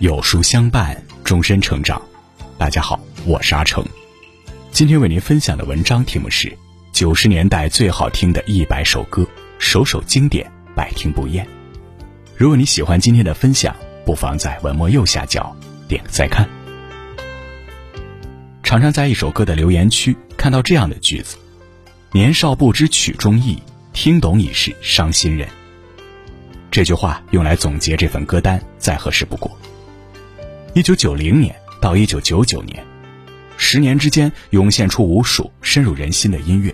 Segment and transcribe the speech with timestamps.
[0.00, 2.00] 有书相伴，终身成长。
[2.56, 3.84] 大家好，我是阿成。
[4.72, 6.48] 今天为您分享的文章题目是
[6.90, 9.20] 《九十年代最好听的一百首歌》，
[9.58, 11.46] 首首经典，百听不厌。
[12.34, 13.76] 如果你喜欢今天的分享，
[14.06, 15.54] 不妨在文末右下角
[15.86, 16.48] 点个再看。
[18.62, 21.36] 常常在一首歌的留言区看到这样的句子
[22.10, 23.62] ：“年少不知曲中意，
[23.92, 25.46] 听懂已是伤心人。”
[26.72, 29.54] 这句话用来总结这份歌单再合适不过。
[30.72, 32.86] 一九九零年到一九九九年，
[33.56, 36.72] 十年之间涌现出无数深入人心的音乐。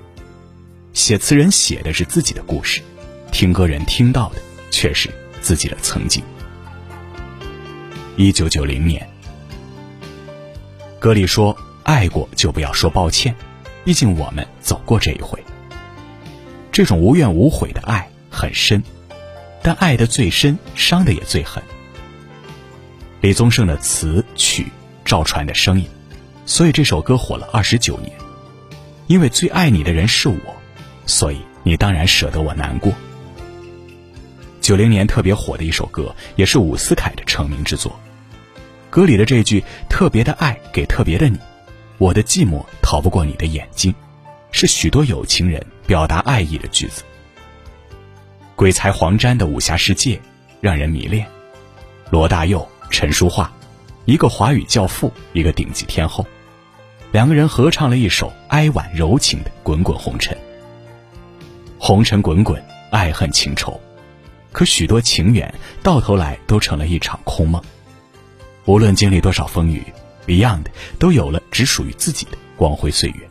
[0.93, 2.83] 写词人写的是自己的故事，
[3.33, 4.37] 听歌人听到的
[4.71, 5.09] 却是
[5.41, 6.23] 自己的曾经。
[8.17, 9.09] 一九九零年，
[10.99, 13.35] 歌里说：“爱过就不要说抱歉，
[13.83, 15.43] 毕竟我们走过这一回。”
[16.71, 18.83] 这种无怨无悔的爱很深，
[19.63, 21.63] 但爱的最深，伤的也最狠。
[23.27, 24.69] 李宗盛的词曲，
[25.05, 25.89] 赵传的声音，
[26.45, 28.13] 所以这首歌火了二十九年。
[29.09, 30.39] 因为最爱你的人是我，
[31.07, 32.93] 所以你当然舍得我难过。
[34.61, 37.99] 九零年特别火的一首歌，也是伍思凯的成名之作。
[38.91, 41.37] 歌里的这句“特别的爱给特别的你，
[41.99, 43.93] 我的寂寞逃不过你的眼睛”，
[44.53, 47.03] 是许多有情人表达爱意的句子。
[48.55, 50.21] 鬼才黄沾的武侠世界，
[50.61, 51.27] 让人迷恋。
[52.09, 52.65] 罗大佑。
[52.91, 53.51] 陈淑桦，
[54.05, 56.27] 一个华语教父，一个顶级天后，
[57.13, 60.37] 两个人合唱了一首哀婉柔情的《滚滚红尘》。
[61.79, 63.81] 红尘滚滚，爱恨情仇，
[64.53, 67.63] 可许多情缘到头来都成了一场空梦。
[68.65, 69.85] 无论经历多少风雨
[70.27, 70.65] ，Beyond
[70.99, 73.29] 都有了只属于自己的光辉岁月。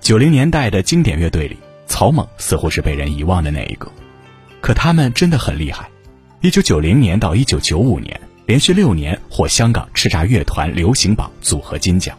[0.00, 3.90] 九零年代的经典乐队里，草蜢似乎是被人遗忘的那一个，
[4.60, 5.88] 可他们真的很厉害。
[6.40, 12.16] 一九九零年到一九九五年，连续六年获香港叱咤乐团流行榜组合金奖。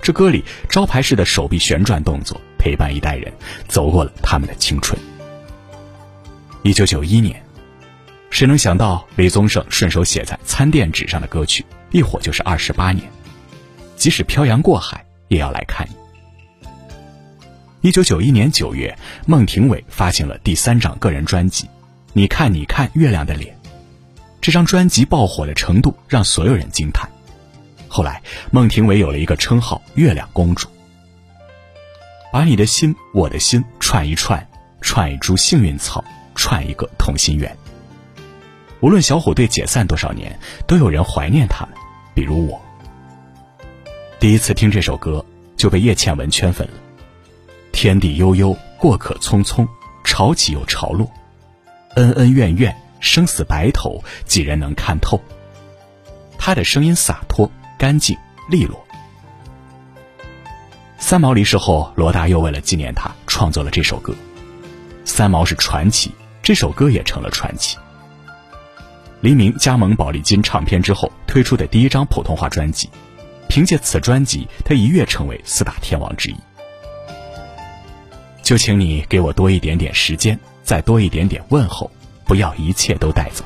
[0.00, 3.30] 这歌里招牌式的手臂旋转动作，陪伴一代人
[3.68, 4.98] 走过了他们的青春。
[6.62, 7.38] 一九九一年，
[8.30, 13.06] 谁能想到李宗盛顺手写在餐垫纸上的歌曲，一火就是二十八年。
[13.96, 16.68] 即使漂洋过海，也要来看你。
[17.82, 18.96] 一九九一年九月，
[19.26, 21.68] 孟庭苇发行了第三张个人专辑。
[22.16, 23.54] 你看，你看月亮的脸，
[24.40, 27.06] 这张专辑爆火的程度让所有人惊叹。
[27.88, 30.66] 后来，孟庭苇有了一个称号“月亮公主”。
[32.32, 34.48] 把你的心，我的心串一串，
[34.80, 36.02] 串一株幸运草，
[36.34, 37.54] 串一个同心圆。
[38.80, 41.74] 无论小虎队解散多少年，都有人怀念他们，
[42.14, 42.58] 比如我。
[44.18, 45.22] 第一次听这首歌，
[45.54, 46.74] 就被叶倩文圈粉了。
[47.72, 49.68] 天地悠悠，过客匆匆，
[50.02, 51.06] 潮起又潮落。
[51.96, 55.18] 恩恩怨怨，生死白头，几人能看透？
[56.38, 58.14] 他的声音洒脱、干净、
[58.50, 58.86] 利落。
[60.98, 64.14] 三毛离世后，罗大佑为了纪念他，创作了这首歌。
[65.06, 66.12] 三毛是传奇，
[66.42, 67.78] 这首歌也成了传奇。
[69.22, 72.90] 黎明加盟宝丽金唱片之后推出的第一张普通话专辑，
[73.48, 76.36] 凭借此专辑，他一跃成为四大天王之一。
[78.42, 80.38] 就请你给我多一点点时间。
[80.66, 81.88] 再多一点点问候，
[82.24, 83.44] 不要一切都带走。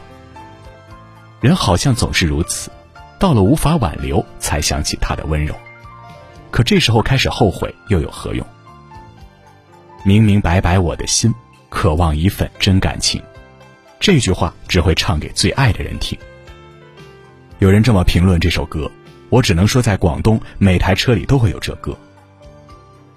[1.41, 2.71] 人好像总是如此，
[3.19, 5.55] 到了无法挽留，才想起他的温柔。
[6.51, 8.45] 可这时候开始后悔，又有何用？
[10.03, 11.33] 明明白白我的心，
[11.69, 13.23] 渴望一份真感情。
[14.01, 16.19] 这句话只会唱给最爱的人听。
[17.59, 18.91] 有人这么评论这首歌，
[19.29, 21.95] 我只能说，在广东每台车里都会有这歌。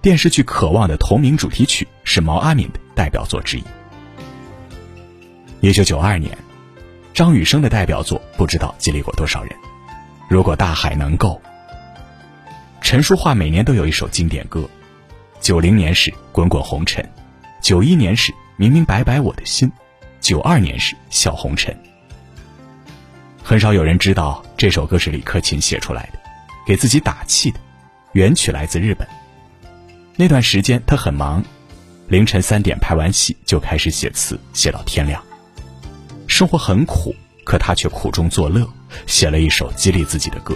[0.02, 3.64] 电视剧《渴望》的同名主题曲是毛阿敏的代表作之一。
[5.64, 6.38] 一九九二年，
[7.14, 9.56] 张雨生的代表作不知道激励过多少人。
[10.28, 11.42] 如果大海能够，
[12.82, 14.70] 陈淑桦每年都有一首经典歌。
[15.40, 17.02] 九零年是《滚滚红尘》，
[17.62, 19.70] 九一年是《明明白白我的心》，
[20.20, 21.74] 九二年是《笑红尘》。
[23.42, 26.20] 很少有人知道这首歌是李克勤写出来的，
[26.68, 27.60] 给自己打气的。
[28.12, 29.08] 原曲来自日本。
[30.18, 31.42] 那段时间他很忙，
[32.10, 35.24] 凌晨三点拍完戏就开始写词，写到天亮。
[36.34, 38.68] 生活很苦，可他却苦中作乐，
[39.06, 40.56] 写了一首激励自己的歌。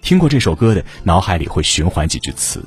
[0.00, 2.64] 听过这首歌的，脑海里会循环几句词：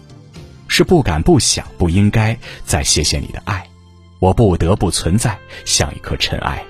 [0.67, 3.65] 是不敢、不想、不应该再谢谢你的爱，
[4.19, 6.61] 我不得不存在，像一颗尘埃。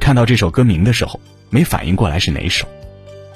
[0.00, 1.20] 看到这首歌名的时候，
[1.50, 2.66] 没反应过来是哪首，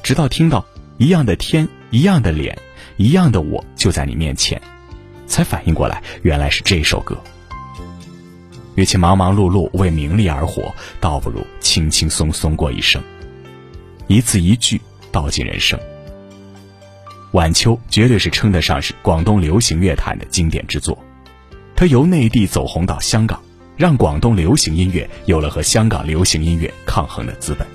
[0.02, 0.64] 直到听到
[0.96, 2.58] 一样的天、一样的脸、
[2.96, 4.58] 一样的我就在你面前，
[5.26, 7.14] 才反应过来，原来是这首歌。
[8.74, 13.02] 与其忙忙碌碌为名利而活，倒不如轻轻松松过一生。
[14.06, 14.80] 一字一句
[15.10, 15.78] 道尽人生。
[17.32, 20.96] 晚秋绝对是称得上是广东流行乐坛的经典之作，
[21.74, 23.42] 它由内地走红到香港，
[23.76, 27.66] 让广东流行音乐有了和香港流行音乐抗衡的资本。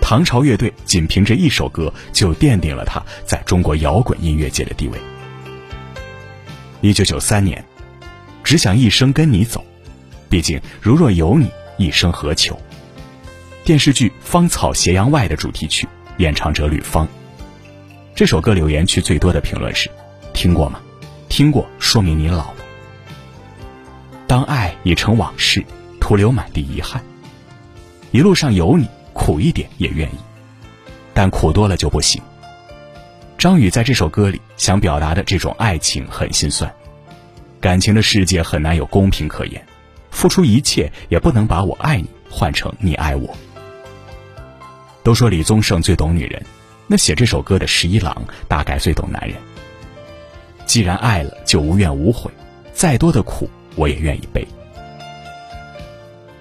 [0.00, 4.98] 唐朝乐队仅凭这一首歌就奠定了他在中国摇滚音乐界的地位。
[6.80, 7.64] 一九九三年，
[8.52, 9.64] 只想一生跟你走，
[10.28, 12.54] 毕竟如若有你，一生何求？
[13.64, 15.88] 电视剧《芳草斜阳外》的主题曲，
[16.18, 17.08] 演唱者吕方。
[18.14, 19.90] 这首歌留言区最多的评论是
[20.34, 20.78] ：“听过吗？
[21.30, 22.56] 听过，说明你老了。”
[24.28, 25.64] 当爱已成往事，
[25.98, 27.02] 徒留满地遗憾。
[28.10, 30.18] 一路上有你，苦一点也愿意，
[31.14, 32.20] 但苦多了就不行。
[33.38, 36.70] 张宇在这首歌里想表达的这种爱情很心酸，
[37.62, 39.64] 感情的世界很难有公平可言，
[40.10, 43.32] 付出一切也不能把我爱你换成你爱我。
[45.04, 46.44] 都说李宗盛最懂女人，
[46.88, 49.36] 那写这首歌的十一郎大概最懂男人。
[50.66, 52.32] 既然爱了，就无怨无悔，
[52.72, 54.44] 再多的苦我也愿意背。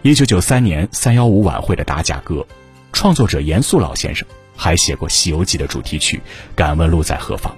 [0.01, 2.43] 一九九三年三幺五晚会的打假歌，
[2.93, 4.27] 创作者严肃老先生
[4.57, 6.17] 还写过《西游记》的主题曲
[6.55, 7.53] 《敢问路在何方》。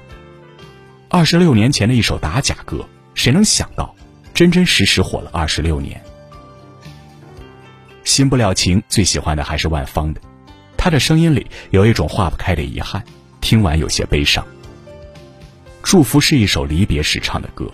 [1.07, 3.95] 二十六年前的一首打假歌，谁能想到，
[4.33, 6.01] 真真实实火了二十六年？
[8.03, 10.21] 新不了情最喜欢的还是万芳的。
[10.75, 13.03] 她的声音里有一种化不开的遗憾，
[13.39, 14.45] 听完有些悲伤。
[15.81, 17.71] 祝福是一首离别时唱的歌。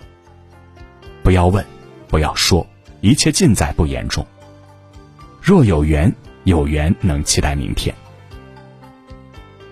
[1.22, 1.64] 不要问，
[2.06, 2.66] 不要说，
[3.00, 4.26] 一切尽在不言中。
[5.40, 6.14] 若有缘，
[6.44, 7.94] 有缘能期待明天。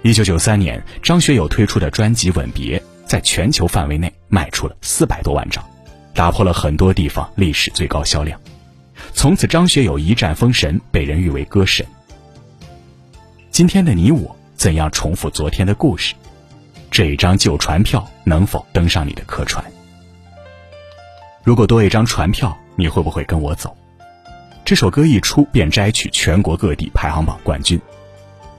[0.03, 5.64] 一九九三年，张学友推出的专辑《吻别》在全球范围内卖出了四百多万张，
[6.14, 8.40] 打破了很多地方历史最高销量。
[9.12, 11.86] 从此，张学友一战封神，被人誉为歌神。
[13.50, 16.14] 今天的你我怎样重复昨天的故事？
[16.90, 19.64] 这一张旧船票能否登上你的客船？
[21.42, 23.76] 如果多一张船票，你会不会跟我走？
[24.64, 27.81] 这首歌一出便摘取全国各地排行榜冠军。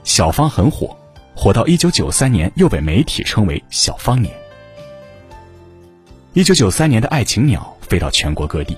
[0.02, 0.96] 小芳很火，
[1.36, 4.34] 火到一九九三年又被媒体称为“小芳年”。
[6.32, 8.76] 一九九三年的《爱情鸟》飞到全国各地，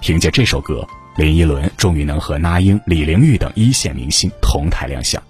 [0.00, 0.84] 凭借这首歌，
[1.16, 5.22] 林依轮终于能和那英、李玲玉等一线明星同台亮相。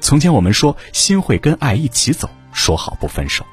[0.00, 3.44] 从前我们说心会跟爱一起走，说好不分手。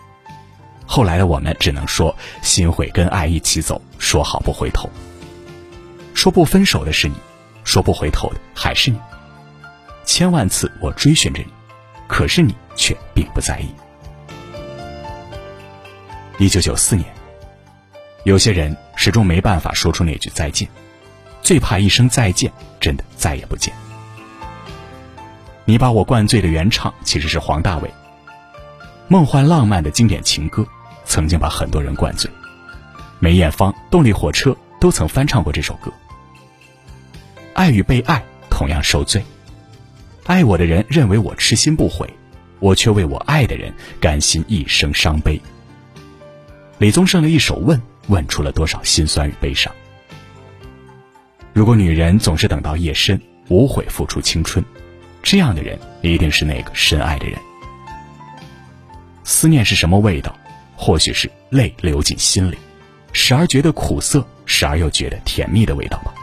[0.85, 4.89] 后来的我们只能说心会跟爱一起走，说好不回头。
[6.13, 7.15] 说不分手的是你，
[7.65, 8.97] 说不回头的还是你。
[10.05, 11.51] 千万次我追寻着你，
[12.07, 13.67] 可是你却并不在意。
[16.39, 17.05] 一九九四年，
[18.27, 20.67] 有些人始终没办法说出那句再见，
[21.41, 23.73] 最怕一声再见真的再也不见。
[25.63, 27.89] 你把我灌醉的原唱其实是黄大炜，
[29.07, 30.67] 梦幻浪漫的经典情歌，
[31.05, 32.29] 曾经把很多人灌醉。
[33.19, 35.89] 梅艳芳、动力火车都曾翻唱过这首歌。
[37.53, 39.23] 爱与被爱同样受罪，
[40.25, 42.13] 爱我的人认为我痴心不悔，
[42.59, 45.41] 我却为我爱的人甘心一生伤悲。
[46.79, 47.75] 李宗盛的一首《问》，
[48.07, 49.73] 问出了多少心酸与悲伤。
[51.51, 54.63] 如果女人总是等到夜深，无悔付出青春。
[55.23, 57.39] 这样的人一定是那个深爱的人。
[59.23, 60.37] 思念是什么味道？
[60.75, 62.57] 或许是泪流进心里，
[63.11, 66.13] 时而觉得苦涩，时而又觉得甜蜜的味道吧。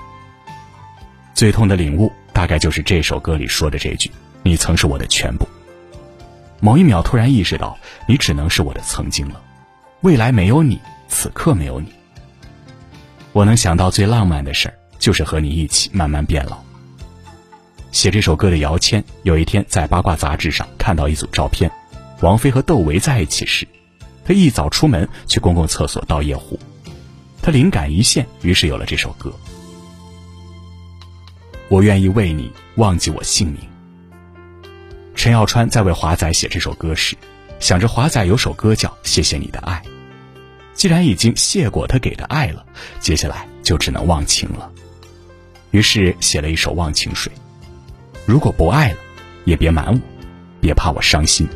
[1.35, 4.09] 最痛的领悟，大概就是这首歌里说的这句
[4.45, 5.49] ：“你曾是我的全部。”
[6.63, 9.43] 某一秒突然意识到，你只能是我的曾经了，
[10.05, 11.91] 未来没有你，此刻没有你。
[13.33, 16.63] 我能想到最浪漫的事儿，就是和你一起慢慢变老。
[17.91, 21.73] 写这首歌的姚谦有一天在八卦杂志上看到一组照片，
[22.21, 23.67] 王菲和窦唯在一起时，
[24.27, 26.61] 他一早出门去公共厕所倒夜壶，
[27.41, 29.33] 他灵感一现，于是有了这首歌。
[31.71, 33.59] 我愿意为你忘记我姓名。
[35.15, 37.17] 陈耀川在为华仔写这首歌时，
[37.59, 39.83] 想着华仔有首歌叫《谢谢你的爱》，
[40.75, 42.65] 既然已经谢过他给的爱了，
[43.01, 44.71] 接下来就只能忘情了，
[45.71, 47.33] 于是写了一首《忘情水》。
[48.27, 48.99] 如果不爱了，
[49.45, 50.01] 也别瞒我，
[50.61, 51.49] 别怕我伤心。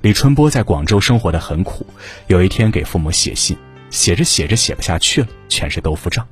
[0.00, 1.86] 李春波在广州生活的很苦，
[2.26, 3.56] 有一天给父母写信，
[3.90, 6.26] 写着写着写不下去了，全是豆腐账。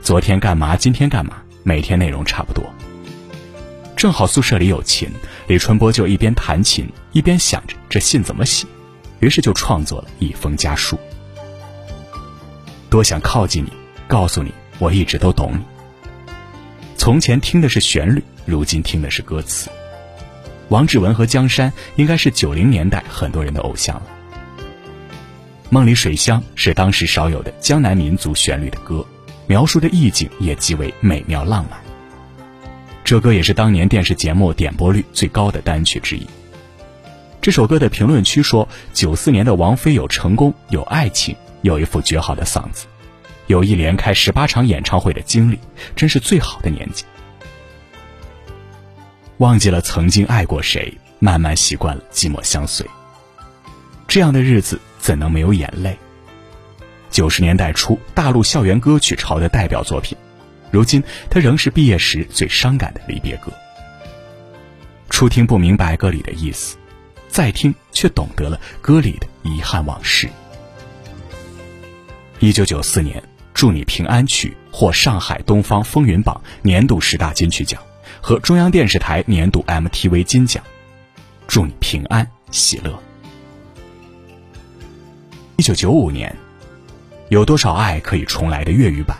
[0.00, 0.76] 昨天干嘛？
[0.76, 1.42] 今天干嘛？
[1.64, 2.64] 每天内容差不多。
[3.96, 5.10] 正好宿舍里有琴，
[5.48, 8.66] 李春波就一边弹琴一边想着这信怎么写，
[9.20, 10.98] 于是就创作了一封家书。
[12.90, 13.72] 多想靠近你，
[14.06, 15.64] 告诉你我一直都懂你。
[16.96, 19.70] 从前听的是旋律，如今听的是歌词。
[20.68, 24.02] 王志文和江山应该是九零年代很多人的偶像了。
[25.70, 29.06] 梦里水乡是当时少有的江南民族旋律的歌，
[29.46, 31.78] 描述的意境也极为美妙浪漫。
[33.04, 36.26] 这歌也是当年电视节目点播率最高的单曲之一。
[37.40, 42.86] 这首歌的评论区说：“九四年的王菲有成功，有爱情，有一副绝好的嗓子，
[43.46, 45.58] 有一连开十八场演唱会的经历，
[45.94, 47.04] 真是最好的年纪。”
[49.38, 52.84] 忘记了曾经爱过谁，慢慢习惯了寂寞相随。
[54.08, 55.96] 这样的日子怎能没有眼泪？
[57.08, 60.18] 九十年代初，大陆校园歌曲潮的代表作品，
[60.72, 63.52] 如今它仍是毕业时最伤感的离别歌。
[65.08, 66.76] 初听不明白歌里的意思，
[67.38, 70.28] 再听却懂得了歌里的遗憾往事。
[72.40, 73.16] 一九九四年，
[73.54, 77.80] 《祝你平安曲》获上海东方风云榜年度十大金曲奖。
[78.20, 80.64] 和中央电视台年度 MTV 金奖，
[81.46, 83.00] 祝你平安喜乐。
[85.58, 86.36] 一九九五年，
[87.28, 89.16] 有多少爱可以重来的粤语版？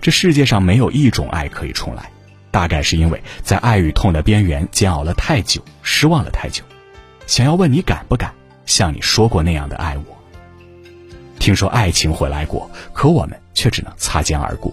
[0.00, 2.08] 这世界上没有一种爱可以重来，
[2.52, 6.62] 大概是因为在爱与痛的边缘煎熬了太久，失望了太久，
[7.26, 8.32] 想要问你敢不敢
[8.66, 10.04] 像你说过那样的爱我？
[11.38, 14.72] 听说爱情回来过，可我们却只能擦肩而过。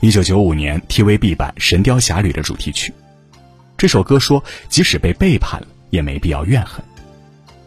[0.00, 2.92] 一九九五年 TVB 版《神雕侠侣》的主题曲，
[3.76, 6.84] 这首歌说，即使被背叛了，也没必要怨恨。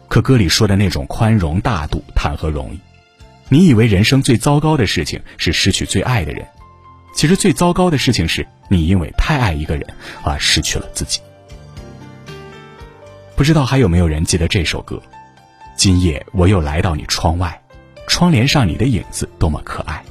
[0.08, 2.80] 可歌里说的那种宽容大度，谈何容易？
[3.48, 6.46] 你以为人生最糟糕的事情是失去最爱的人，
[7.14, 9.86] 其实最糟糕的事情是你因为太爱一个人
[10.22, 11.20] 而失去了自己。
[13.34, 15.00] 不知道还有没有人记得这首歌？
[15.76, 17.60] 今夜我又来到你窗外，
[18.06, 20.02] 窗帘上你的影子多么可爱。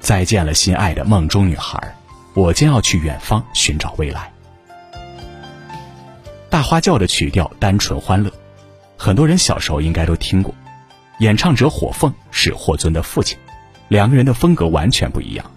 [0.00, 1.94] 再见了，心爱的梦中女孩，
[2.32, 4.32] 我将要去远方寻找未来。
[6.48, 8.32] 大花轿的曲调单纯欢乐，
[8.96, 10.54] 很多人小时候应该都听过。
[11.20, 13.38] 演唱者火凤是霍尊的父亲，
[13.88, 15.48] 两个人的风格完全不一样。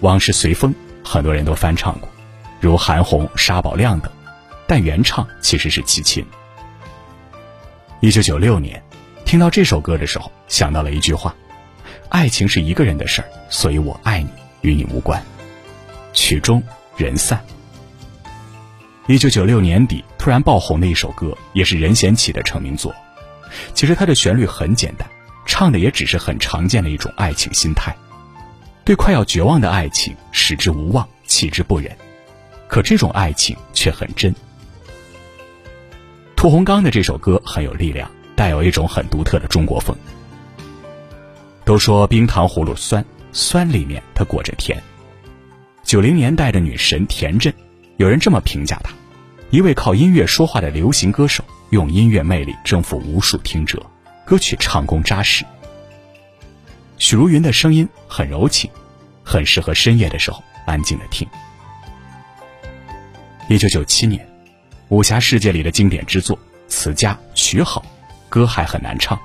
[0.00, 0.74] 往事随风，
[1.04, 2.08] 很多人都翻唱过，
[2.58, 4.10] 如韩红、沙宝亮等，
[4.70, 6.24] 但原唱其实是齐秦。
[7.98, 8.80] 一九九六年，
[9.24, 11.34] 听到这首歌的时候，想到了一句话。
[12.08, 15.20] 爱情是一个人的事儿，所以我爱你，与你无关。
[16.12, 16.62] 曲终
[16.96, 17.44] 人散。
[19.08, 22.94] 一九九六年底突然爆红的一首歌，也是任贤齐的成名作。
[23.74, 25.10] 其实它的旋律很简单，
[25.46, 27.92] 唱的也只是很常见的一种爱情心态，
[28.84, 31.90] 对快要绝望的爱情使之无望，弃之不忍。
[32.68, 34.32] 可这种爱情却很真。
[36.40, 39.94] 屠洪刚的这首歌很有力量，带有一种很独特的中国风。
[41.66, 44.82] 都说冰糖葫芦酸，酸里面它裹着甜。
[45.84, 47.52] 九零年代的女神田震，
[47.98, 48.90] 有人这么评价她：
[49.50, 53.84] 一位靠音乐说话的流行歌手，用音乐魅力征服无数听者，
[54.24, 55.44] 歌曲唱功扎实。
[56.96, 58.70] 许茹芸的声音很柔情，
[59.22, 61.28] 很适合深夜的时候安静的听。
[63.46, 64.26] 一九九七年，
[64.90, 67.84] 武侠世界里的经典之作，词佳曲好，
[68.28, 69.16] 歌还很难唱。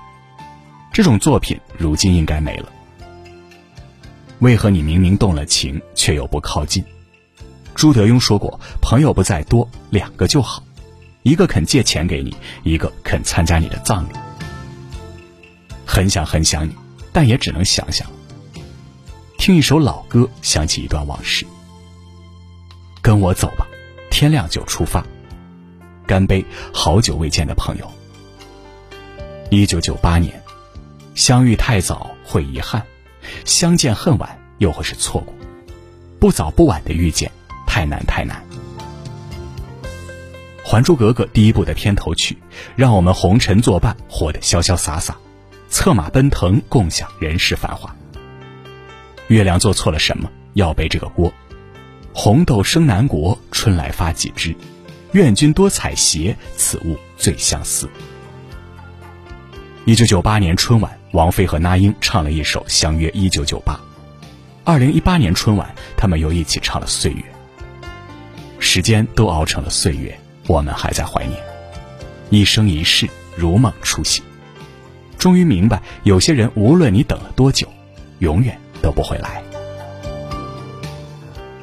[0.93, 2.71] 这种作品如今应该没了。
[4.39, 6.85] 为何你明明动了情，却又不靠近？
[7.73, 10.63] 朱德庸说过：“朋友不在多，两个就好，
[11.23, 14.09] 一个肯借钱给你，一个肯参加你的葬礼。”
[15.83, 16.75] 很想很想你，
[17.11, 18.07] 但也只能想想。
[19.39, 21.43] 听一首老歌，想起一段往事。
[23.01, 23.65] 跟我走吧，
[24.11, 25.03] 天亮就出发。
[26.05, 27.91] 干杯，好久未见的朋友。
[29.49, 30.41] 一九九八年。
[31.15, 32.83] 相遇太早会遗憾，
[33.45, 35.33] 相见恨晚又会是错过。
[36.19, 37.31] 不早不晚的遇见，
[37.65, 38.43] 太难太难。
[40.67, 42.37] 《还珠格格》第一部的片头曲，
[42.75, 45.15] 让我们红尘作伴，活得潇潇洒洒，
[45.69, 47.95] 策马奔腾，共享人世繁华。
[49.29, 51.33] 月亮做错了什么，要背这个锅？
[52.13, 54.53] 红豆生南国，春来发几枝。
[55.15, 57.89] 愿君多采撷，此物最相思。
[59.85, 60.99] 一九九八年春晚。
[61.13, 63.75] 王菲和那英唱了一首《相约一九九八》，
[64.65, 67.23] 二零一八年春晚，他们又一起唱了《岁月》。
[68.59, 71.41] 时间都熬成了岁月，我们还在怀念。
[72.29, 73.07] 一生一世
[73.37, 74.21] 如梦初醒，
[75.17, 77.65] 终于明白，有些人无论你等了多久，
[78.19, 79.41] 永远都不会来。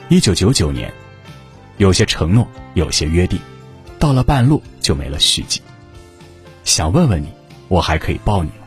[0.09, 0.91] 一九九九年，
[1.79, 3.41] 有些承诺，有些约定，
[3.99, 5.61] 到了半路就没了续集。
[6.65, 7.29] 想问问你，
[7.69, 8.67] 我还可以抱你吗？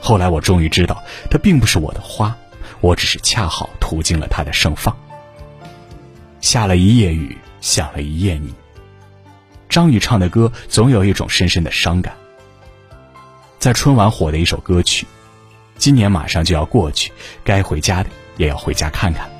[0.00, 2.36] 后来我终于知道，它并不是我的花，
[2.80, 4.96] 我只是恰好途经了它的盛放。
[6.40, 8.54] 下了一夜雨，想了一夜你。
[9.68, 12.16] 张宇唱的歌总有一种深深的伤感。
[13.58, 15.06] 在春晚火的一首歌曲，
[15.76, 17.12] 今年马上就要过去，
[17.44, 19.28] 该回家的也要回家看看。《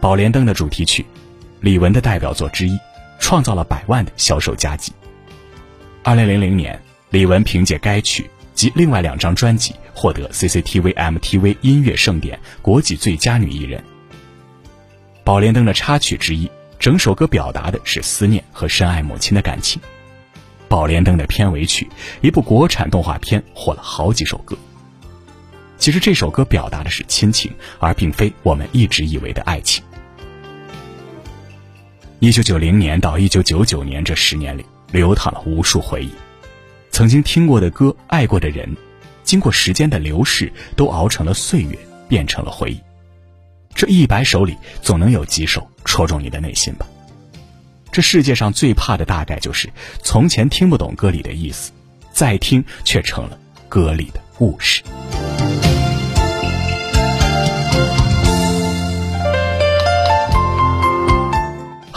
[0.00, 1.04] 宝莲灯》的主题曲，
[1.60, 2.78] 李玟的代表作之一，
[3.18, 4.92] 创造了百万的销售佳绩。
[6.04, 13.80] 二零零零年，李玟凭借该曲及另外两张专辑获得 CCTV MTV 音乐盛典国际最佳女艺人。
[15.24, 16.50] 《宝莲灯》的插曲之一。
[16.78, 19.82] 整首歌表达的是思念和深爱母亲的感情，
[20.68, 21.88] 《宝莲灯》的片尾曲，
[22.20, 24.56] 一部国产动画片火了好几首歌。
[25.76, 27.50] 其实这首歌表达的是亲情，
[27.80, 29.82] 而并非我们一直以为的爱情。
[32.20, 36.10] 一九九零年到一九九九年这十年里，流淌了无数回忆，
[36.90, 38.68] 曾经听过的歌、爱过的人，
[39.22, 42.80] 经过时间的流逝，都熬成了岁月，变成了回忆。
[43.72, 46.84] 这一百首里，总能有几首戳中你的内心吧。
[47.92, 49.70] 这世界上最怕的大概就是
[50.02, 51.70] 从前听不懂歌里的意思，
[52.12, 54.82] 再听却成了歌里的故事。